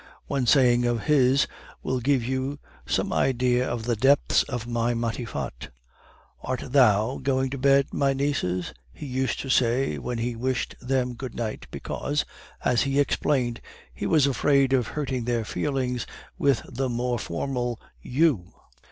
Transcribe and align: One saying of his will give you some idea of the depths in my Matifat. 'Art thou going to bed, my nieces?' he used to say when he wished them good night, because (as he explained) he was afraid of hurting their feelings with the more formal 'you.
One 0.25 0.47
saying 0.47 0.83
of 0.87 1.03
his 1.03 1.45
will 1.83 1.99
give 1.99 2.23
you 2.23 2.57
some 2.87 3.13
idea 3.13 3.69
of 3.69 3.83
the 3.83 3.95
depths 3.95 4.41
in 4.49 4.73
my 4.73 4.95
Matifat. 4.95 5.69
'Art 6.41 6.63
thou 6.71 7.19
going 7.21 7.51
to 7.51 7.59
bed, 7.59 7.89
my 7.93 8.11
nieces?' 8.11 8.73
he 8.91 9.05
used 9.05 9.39
to 9.41 9.49
say 9.49 9.99
when 9.99 10.17
he 10.17 10.35
wished 10.35 10.73
them 10.81 11.13
good 11.13 11.35
night, 11.35 11.67
because 11.69 12.25
(as 12.65 12.81
he 12.81 12.99
explained) 12.99 13.61
he 13.93 14.07
was 14.07 14.25
afraid 14.25 14.73
of 14.73 14.87
hurting 14.87 15.25
their 15.25 15.45
feelings 15.45 16.07
with 16.35 16.63
the 16.67 16.89
more 16.89 17.19
formal 17.19 17.79
'you. 18.01 18.53